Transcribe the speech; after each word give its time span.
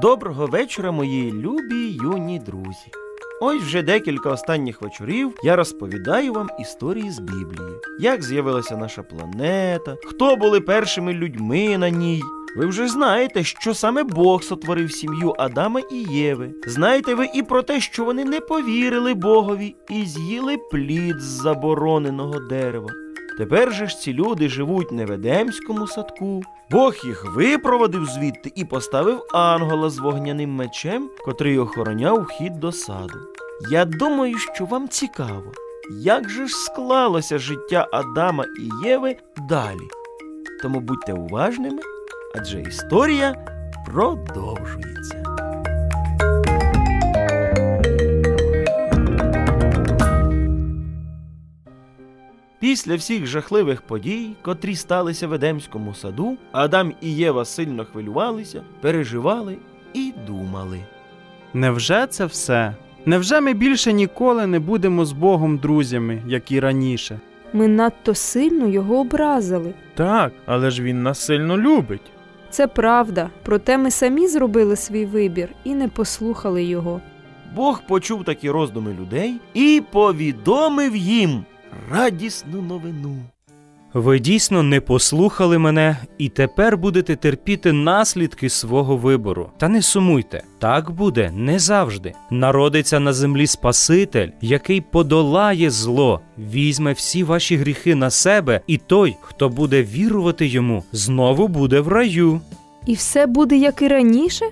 Доброго 0.00 0.46
вечора, 0.46 0.92
мої 0.92 1.32
любі 1.32 1.98
юні 2.02 2.38
друзі. 2.38 2.90
Ось 3.40 3.62
вже 3.62 3.82
декілька 3.82 4.30
останніх 4.30 4.82
вечорів 4.82 5.34
я 5.42 5.56
розповідаю 5.56 6.32
вам 6.32 6.48
історії 6.60 7.10
з 7.10 7.18
Біблії, 7.18 7.76
як 8.00 8.22
з'явилася 8.22 8.76
наша 8.76 9.02
планета, 9.02 9.96
хто 10.06 10.36
були 10.36 10.60
першими 10.60 11.12
людьми 11.12 11.78
на 11.78 11.90
ній. 11.90 12.22
Ви 12.56 12.66
вже 12.66 12.88
знаєте, 12.88 13.44
що 13.44 13.74
саме 13.74 14.02
Бог 14.02 14.42
сотворив 14.42 14.92
сім'ю 14.92 15.34
Адама 15.38 15.80
і 15.90 15.96
Єви. 15.96 16.50
Знаєте 16.66 17.14
ви 17.14 17.28
і 17.34 17.42
про 17.42 17.62
те, 17.62 17.80
що 17.80 18.04
вони 18.04 18.24
не 18.24 18.40
повірили 18.40 19.14
Богові 19.14 19.76
і 19.90 20.04
з'їли 20.04 20.56
плід 20.70 21.20
з 21.20 21.42
забороненого 21.42 22.40
дерева. 22.40 23.05
Тепер 23.38 23.72
же 23.72 23.86
ж 23.86 23.98
ці 23.98 24.12
люди 24.12 24.48
живуть 24.48 24.92
не 24.92 25.06
в 25.06 25.12
Едемському 25.12 25.86
садку. 25.86 26.42
Бог 26.70 26.94
їх 27.04 27.34
випроводив 27.34 28.06
звідти 28.06 28.52
і 28.54 28.64
поставив 28.64 29.26
ангела 29.32 29.90
з 29.90 29.98
вогняним 29.98 30.50
мечем, 30.50 31.10
котрий 31.24 31.58
охороняв 31.58 32.22
вхід 32.22 32.60
до 32.60 32.72
саду. 32.72 33.18
Я 33.70 33.84
думаю, 33.84 34.38
що 34.38 34.64
вам 34.64 34.88
цікаво, 34.88 35.52
як 36.00 36.28
же 36.28 36.46
ж 36.46 36.54
склалося 36.56 37.38
життя 37.38 37.88
Адама 37.92 38.44
і 38.44 38.88
Єви 38.88 39.16
далі. 39.48 39.88
Тому 40.62 40.80
будьте 40.80 41.12
уважними, 41.12 41.82
адже 42.34 42.60
історія 42.60 43.46
продовжується. 43.86 45.35
Після 52.76 52.96
всіх 52.96 53.26
жахливих 53.26 53.82
подій, 53.82 54.30
котрі 54.42 54.76
сталися 54.76 55.28
в 55.28 55.32
Едемському 55.32 55.94
саду, 55.94 56.36
Адам 56.52 56.92
і 57.00 57.12
Єва 57.14 57.44
сильно 57.44 57.84
хвилювалися, 57.84 58.62
переживали 58.80 59.56
і 59.94 60.12
думали. 60.26 60.80
Невже 61.54 62.06
це 62.06 62.26
все? 62.26 62.74
Невже 63.06 63.40
ми 63.40 63.52
більше 63.52 63.92
ніколи 63.92 64.46
не 64.46 64.60
будемо 64.60 65.04
з 65.04 65.12
Богом 65.12 65.58
друзями, 65.58 66.22
як 66.26 66.52
і 66.52 66.60
раніше? 66.60 67.20
Ми 67.52 67.68
надто 67.68 68.14
сильно 68.14 68.68
його 68.68 69.00
образили. 69.00 69.74
Так, 69.94 70.32
але 70.46 70.70
ж 70.70 70.82
він 70.82 71.02
нас 71.02 71.18
сильно 71.18 71.58
любить. 71.58 72.10
Це 72.50 72.66
правда, 72.66 73.30
проте 73.42 73.78
ми 73.78 73.90
самі 73.90 74.28
зробили 74.28 74.76
свій 74.76 75.04
вибір 75.04 75.48
і 75.64 75.74
не 75.74 75.88
послухали 75.88 76.64
його. 76.64 77.00
Бог 77.54 77.82
почув 77.88 78.24
такі 78.24 78.50
роздуми 78.50 78.96
людей 79.00 79.34
і 79.54 79.82
повідомив 79.92 80.96
їм 80.96 81.44
радісну 81.90 82.62
новину. 82.62 83.16
Ви 83.94 84.18
дійсно 84.18 84.62
не 84.62 84.80
послухали 84.80 85.58
мене 85.58 85.96
і 86.18 86.28
тепер 86.28 86.76
будете 86.78 87.16
терпіти 87.16 87.72
наслідки 87.72 88.48
свого 88.48 88.96
вибору. 88.96 89.50
Та 89.58 89.68
не 89.68 89.82
сумуйте, 89.82 90.42
так 90.58 90.90
буде 90.90 91.32
не 91.36 91.58
завжди. 91.58 92.12
Народиться 92.30 93.00
на 93.00 93.12
землі 93.12 93.46
Спаситель, 93.46 94.28
який 94.40 94.80
подолає 94.80 95.70
зло, 95.70 96.20
візьме 96.38 96.92
всі 96.92 97.24
ваші 97.24 97.56
гріхи 97.56 97.94
на 97.94 98.10
себе, 98.10 98.60
і 98.66 98.78
той, 98.78 99.16
хто 99.20 99.48
буде 99.48 99.82
вірувати 99.82 100.46
йому, 100.46 100.84
знову 100.92 101.48
буде 101.48 101.80
в 101.80 101.88
раю. 101.88 102.40
І 102.86 102.94
все 102.94 103.26
буде 103.26 103.56
як 103.56 103.82
і 103.82 103.88
раніше? 103.88 104.44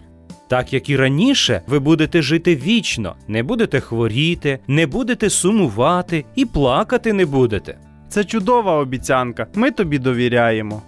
Так 0.49 0.73
як 0.73 0.89
і 0.89 0.97
раніше, 0.97 1.63
ви 1.67 1.79
будете 1.79 2.23
жити 2.23 2.57
вічно, 2.57 3.15
не 3.29 3.43
будете 3.43 3.81
хворіти, 3.81 4.59
не 4.69 4.87
будете 4.87 5.31
сумувати 5.31 6.25
і 6.35 6.45
плакати 6.45 7.13
не 7.13 7.27
будете. 7.27 7.79
Це 8.09 8.25
чудова 8.25 8.77
обіцянка. 8.77 9.47
Ми 9.55 9.71
тобі 9.71 9.99
довіряємо. 9.99 10.83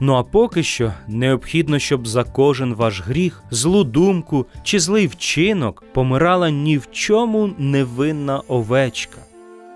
Ну 0.00 0.14
а 0.14 0.22
поки 0.22 0.62
що 0.62 0.92
необхідно, 1.08 1.78
щоб 1.78 2.06
за 2.06 2.24
кожен 2.24 2.74
ваш 2.74 3.02
гріх, 3.02 3.42
злу 3.50 3.84
думку 3.84 4.46
чи 4.62 4.78
злий 4.78 5.06
вчинок 5.06 5.84
помирала 5.92 6.50
ні 6.50 6.78
в 6.78 6.88
чому 6.90 7.50
невинна 7.58 8.40
овечка. 8.48 9.18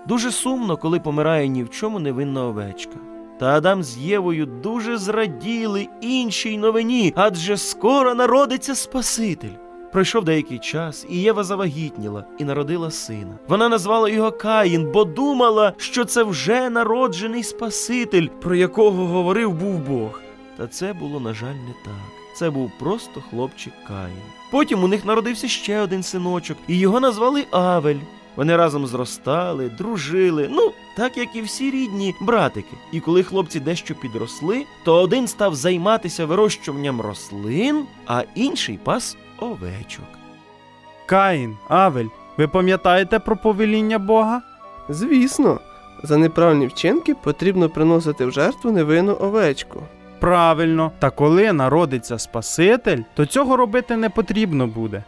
Дуже 0.07 0.31
сумно, 0.31 0.77
коли 0.77 0.99
помирає 0.99 1.47
ні 1.47 1.63
в 1.63 1.69
чому 1.69 1.99
невинна 1.99 2.45
овечка. 2.45 3.14
Та 3.39 3.45
Адам 3.45 3.83
з 3.83 3.97
Євою 3.97 4.45
дуже 4.45 4.97
зраділи 4.97 5.87
іншій 6.01 6.57
новині, 6.57 7.13
адже 7.15 7.57
скоро 7.57 8.15
народиться 8.15 8.75
Спаситель. 8.75 9.49
Пройшов 9.91 10.23
деякий 10.23 10.59
час, 10.59 11.05
і 11.09 11.17
Єва 11.21 11.43
завагітніла 11.43 12.25
і 12.37 12.43
народила 12.43 12.91
сина. 12.91 13.37
Вона 13.47 13.69
назвала 13.69 14.09
його 14.09 14.31
Каїн, 14.31 14.91
бо 14.91 15.03
думала, 15.05 15.73
що 15.77 16.05
це 16.05 16.23
вже 16.23 16.69
народжений 16.69 17.43
Спаситель, 17.43 18.27
про 18.41 18.55
якого 18.55 19.05
говорив 19.05 19.53
був 19.53 19.79
Бог. 19.79 20.21
Та 20.57 20.67
це 20.67 20.93
було, 20.93 21.19
на 21.19 21.33
жаль, 21.33 21.55
не 21.55 21.73
так. 21.85 22.35
Це 22.35 22.49
був 22.49 22.71
просто 22.79 23.23
хлопчик 23.29 23.73
Каїн. 23.87 24.21
Потім 24.51 24.83
у 24.83 24.87
них 24.87 25.05
народився 25.05 25.47
ще 25.47 25.81
один 25.81 26.03
синочок, 26.03 26.57
і 26.67 26.79
його 26.79 26.99
назвали 26.99 27.45
Авель. 27.51 27.99
Вони 28.35 28.55
разом 28.57 28.87
зростали, 28.87 29.69
дружили, 29.69 30.49
ну, 30.51 30.71
так 30.97 31.17
як 31.17 31.35
і 31.35 31.41
всі 31.41 31.71
рідні 31.71 32.15
братики. 32.21 32.77
І 32.91 32.99
коли 32.99 33.23
хлопці 33.23 33.59
дещо 33.59 33.95
підросли, 33.95 34.65
то 34.83 35.01
один 35.01 35.27
став 35.27 35.55
займатися 35.55 36.25
вирощуванням 36.25 37.01
рослин, 37.01 37.85
а 38.07 38.23
інший 38.35 38.79
пас 38.83 39.17
овечок. 39.39 40.05
Каїн, 41.05 41.57
Авель, 41.67 42.07
ви 42.37 42.47
пам'ятаєте 42.47 43.19
про 43.19 43.37
повеління 43.37 43.99
Бога? 43.99 44.41
Звісно, 44.89 45.59
за 46.03 46.17
неправильні 46.17 46.67
вчинки 46.67 47.15
потрібно 47.15 47.69
приносити 47.69 48.25
в 48.25 48.31
жертву 48.31 48.71
невинну 48.71 49.17
овечку. 49.21 49.83
Правильно, 50.19 50.91
та 50.99 51.09
коли 51.09 51.53
народиться 51.53 52.19
Спаситель, 52.19 52.99
то 53.15 53.25
цього 53.25 53.57
робити 53.57 53.97
не 53.97 54.09
потрібно 54.09 54.67
буде. 54.67 55.03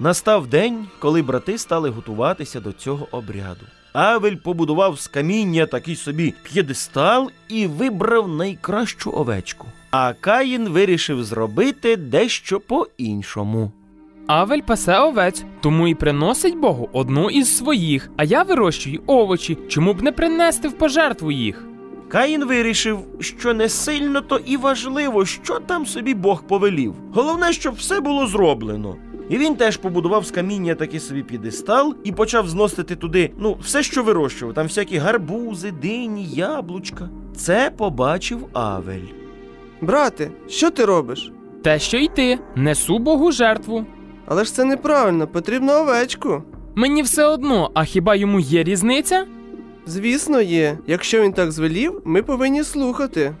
Настав 0.00 0.46
день, 0.46 0.86
коли 0.98 1.22
брати 1.22 1.58
стали 1.58 1.90
готуватися 1.90 2.60
до 2.60 2.72
цього 2.72 3.08
обряду. 3.10 3.66
Авель 3.92 4.36
побудував 4.36 5.00
з 5.00 5.08
каміння 5.08 5.66
такий 5.66 5.96
собі 5.96 6.34
п'єдестал 6.42 7.30
і 7.48 7.66
вибрав 7.66 8.28
найкращу 8.28 9.10
овечку. 9.10 9.66
А 9.90 10.12
Каїн 10.12 10.68
вирішив 10.68 11.24
зробити 11.24 11.96
дещо 11.96 12.60
по-іншому. 12.60 13.72
Авель 14.26 14.60
пасе 14.60 14.98
овець, 14.98 15.44
тому 15.60 15.88
і 15.88 15.94
приносить 15.94 16.58
Богу 16.58 16.88
одну 16.92 17.30
із 17.30 17.56
своїх, 17.56 18.10
а 18.16 18.24
я 18.24 18.42
вирощую 18.42 19.02
овочі, 19.06 19.58
чому 19.68 19.94
б 19.94 20.02
не 20.02 20.12
принести 20.12 20.68
в 20.68 20.72
пожертву 20.72 21.32
їх? 21.32 21.66
Каїн 22.08 22.44
вирішив, 22.44 22.98
що 23.20 23.54
не 23.54 23.68
сильно 23.68 24.20
то 24.20 24.40
і 24.46 24.56
важливо, 24.56 25.26
що 25.26 25.58
там 25.58 25.86
собі 25.86 26.14
Бог 26.14 26.42
повелів. 26.42 26.94
Головне, 27.14 27.52
щоб 27.52 27.74
все 27.74 28.00
було 28.00 28.26
зроблено. 28.26 28.96
І 29.30 29.38
він 29.38 29.56
теж 29.56 29.76
побудував 29.76 30.26
з 30.26 30.30
каміння 30.30 30.74
такий 30.74 31.00
собі 31.00 31.22
підестал 31.22 31.94
і 32.04 32.12
почав 32.12 32.48
зносити 32.48 32.96
туди, 32.96 33.32
ну, 33.38 33.56
все, 33.62 33.82
що 33.82 34.02
вирощував, 34.02 34.54
там 34.54 34.66
всякі 34.66 34.98
гарбузи, 34.98 35.70
дині, 35.70 36.24
яблучка. 36.24 37.08
Це 37.36 37.72
побачив 37.76 38.46
Авель. 38.52 39.06
Брате, 39.80 40.30
що 40.48 40.70
ти 40.70 40.84
робиш? 40.84 41.32
Те, 41.62 41.78
що 41.78 41.96
й 41.96 42.08
ти, 42.08 42.38
несу 42.56 42.98
Богу 42.98 43.32
жертву. 43.32 43.86
Але 44.26 44.44
ж 44.44 44.54
це 44.54 44.64
неправильно, 44.64 45.26
потрібно 45.26 45.80
овечку. 45.80 46.42
Мені 46.74 47.02
все 47.02 47.24
одно, 47.24 47.70
а 47.74 47.84
хіба 47.84 48.14
йому 48.14 48.40
є 48.40 48.62
різниця? 48.62 49.26
Звісно, 49.86 50.40
є. 50.40 50.78
Якщо 50.86 51.22
він 51.22 51.32
так 51.32 51.52
звелів, 51.52 52.02
ми 52.04 52.22
повинні 52.22 52.64
слухати. 52.64 53.34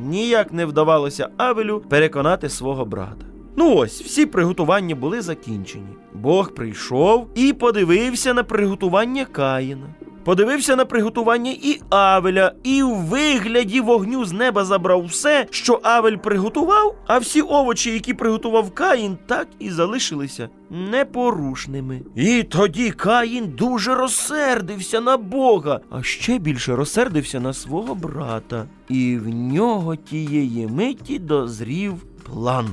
Ніяк 0.00 0.52
не 0.52 0.66
вдавалося 0.66 1.28
Авелю 1.36 1.82
переконати 1.88 2.48
свого 2.48 2.84
брата. 2.84 3.27
Ну 3.60 3.76
ось, 3.76 4.02
всі 4.02 4.26
приготування 4.26 4.94
були 4.94 5.20
закінчені. 5.20 5.86
Бог 6.14 6.54
прийшов 6.54 7.28
і 7.34 7.52
подивився 7.52 8.34
на 8.34 8.42
приготування 8.42 9.24
Каїна. 9.24 9.86
Подивився 10.24 10.76
на 10.76 10.84
приготування 10.84 11.50
і 11.62 11.80
Авеля, 11.90 12.52
і 12.62 12.82
в 12.82 12.94
вигляді 12.94 13.80
вогню 13.80 14.24
з 14.24 14.32
неба 14.32 14.64
забрав 14.64 15.04
все, 15.04 15.46
що 15.50 15.80
Авель 15.82 16.16
приготував, 16.16 16.96
а 17.06 17.18
всі 17.18 17.42
овочі, 17.42 17.90
які 17.90 18.14
приготував 18.14 18.70
Каїн, 18.70 19.18
так 19.26 19.48
і 19.58 19.70
залишилися 19.70 20.48
непорушними. 20.70 22.00
І 22.14 22.42
тоді 22.42 22.90
Каїн 22.90 23.46
дуже 23.48 23.94
розсердився 23.94 25.00
на 25.00 25.16
Бога, 25.16 25.80
а 25.90 26.02
ще 26.02 26.38
більше 26.38 26.76
розсердився 26.76 27.40
на 27.40 27.52
свого 27.52 27.94
брата. 27.94 28.66
І 28.88 29.16
в 29.16 29.28
нього 29.28 29.96
тієї 29.96 30.66
миті 30.66 31.18
дозрів 31.18 31.94
план. 32.24 32.66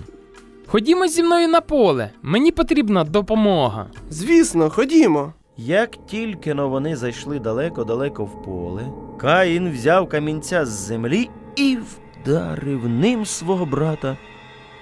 Ходімо 0.67 1.07
зі 1.07 1.23
мною 1.23 1.47
на 1.47 1.61
поле, 1.61 2.09
мені 2.21 2.51
потрібна 2.51 3.03
допомога. 3.03 3.87
Звісно, 4.09 4.69
ходімо. 4.69 5.33
Як 5.57 5.97
тільки 6.05 6.53
но 6.53 6.69
вони 6.69 6.95
зайшли 6.95 7.39
далеко-далеко 7.39 8.25
в 8.25 8.43
поле, 8.43 8.83
Каїн 9.17 9.71
взяв 9.71 10.09
камінця 10.09 10.65
з 10.65 10.69
землі 10.69 11.29
і 11.55 11.77
вдарив 11.77 12.89
ним 12.89 13.25
свого 13.25 13.65
брата, 13.65 14.17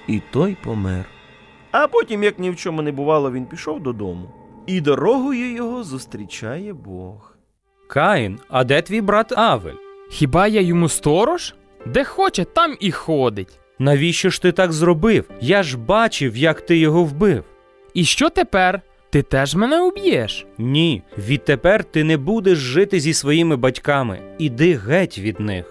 і 0.07 0.21
той 0.31 0.57
помер. 0.63 1.06
А 1.71 1.88
потім, 1.88 2.24
як 2.24 2.39
ні 2.39 2.50
в 2.50 2.56
чому 2.56 2.81
не 2.81 2.91
бувало, 2.91 3.31
він 3.31 3.45
пішов 3.45 3.79
додому, 3.79 4.29
і 4.65 4.81
дорогою 4.81 5.53
його 5.53 5.83
зустрічає 5.83 6.74
Бог. 6.74 7.38
Каїн, 7.88 8.39
а 8.50 8.63
де 8.63 8.81
твій 8.81 9.01
брат 9.01 9.31
Авель? 9.38 9.74
Хіба 10.09 10.47
я 10.47 10.62
йому 10.62 10.89
сторож? 10.89 11.56
Де 11.86 12.03
хоче, 12.03 12.45
там 12.45 12.75
і 12.79 12.91
ходить. 12.91 13.59
Навіщо 13.79 14.29
ж 14.29 14.41
ти 14.41 14.51
так 14.51 14.71
зробив? 14.71 15.29
Я 15.41 15.63
ж 15.63 15.77
бачив, 15.77 16.37
як 16.37 16.61
ти 16.61 16.77
його 16.77 17.03
вбив. 17.03 17.43
І 17.93 18.05
що 18.05 18.29
тепер? 18.29 18.81
Ти 19.09 19.21
теж 19.21 19.55
мене 19.55 19.81
уб'єш? 19.81 20.45
Ні, 20.57 21.03
відтепер 21.17 21.83
ти 21.83 22.03
не 22.03 22.17
будеш 22.17 22.57
жити 22.57 22.99
зі 22.99 23.13
своїми 23.13 23.55
батьками. 23.55 24.35
Іди 24.37 24.75
геть 24.75 25.17
від 25.19 25.39
них. 25.39 25.65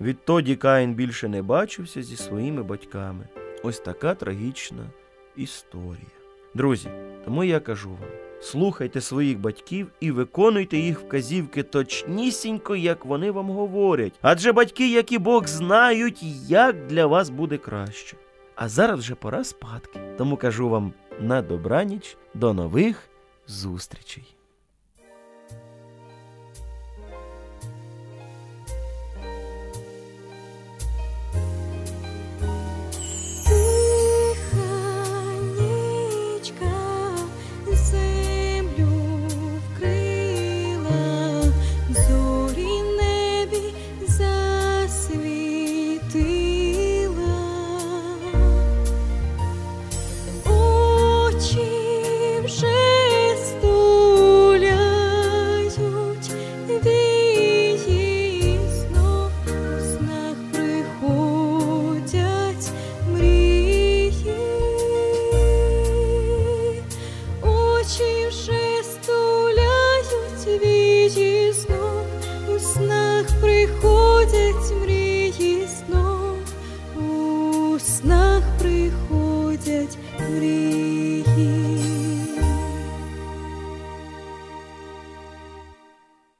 Відтоді 0.00 0.56
Каїн 0.56 0.94
більше 0.94 1.28
не 1.28 1.42
бачився 1.42 2.02
зі 2.02 2.16
своїми 2.16 2.62
батьками. 2.62 3.24
Ось 3.62 3.80
така 3.80 4.14
трагічна 4.14 4.90
історія. 5.36 6.18
Друзі, 6.54 6.88
тому 7.24 7.44
я 7.44 7.60
кажу 7.60 7.90
вам: 7.90 8.27
слухайте 8.40 9.00
своїх 9.00 9.38
батьків 9.38 9.88
і 10.00 10.10
виконуйте 10.10 10.78
їх 10.78 11.00
вказівки 11.00 11.62
точнісінько, 11.62 12.76
як 12.76 13.04
вони 13.04 13.30
вам 13.30 13.50
говорять. 13.50 14.12
Адже 14.22 14.52
батьки, 14.52 14.90
як 14.90 15.12
і 15.12 15.18
Бог, 15.18 15.46
знають, 15.46 16.22
як 16.48 16.86
для 16.86 17.06
вас 17.06 17.30
буде 17.30 17.58
краще. 17.58 18.16
А 18.54 18.68
зараз 18.68 18.98
вже 18.98 19.14
пора 19.14 19.44
спадки. 19.44 20.00
Тому 20.18 20.36
кажу 20.36 20.68
вам 20.68 20.92
на 21.20 21.42
добраніч, 21.42 22.16
до 22.34 22.54
нових 22.54 23.08
зустрічей. 23.46 24.24